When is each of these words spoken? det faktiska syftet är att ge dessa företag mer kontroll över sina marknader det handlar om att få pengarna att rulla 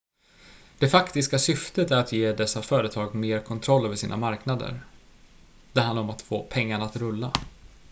det 0.79 0.87
faktiska 0.87 1.39
syftet 1.39 1.91
är 1.91 1.97
att 1.97 2.11
ge 2.11 2.31
dessa 2.31 2.61
företag 2.61 3.15
mer 3.15 3.39
kontroll 3.39 3.85
över 3.85 3.95
sina 3.95 4.17
marknader 4.17 4.83
det 5.73 5.81
handlar 5.81 6.03
om 6.03 6.09
att 6.09 6.21
få 6.21 6.43
pengarna 6.43 6.85
att 6.85 6.95
rulla 6.97 7.31